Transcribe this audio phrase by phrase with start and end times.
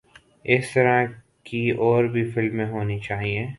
[0.45, 1.03] اس طرح
[1.45, 3.45] کی اور بھی فلمیں ہونی چاہئے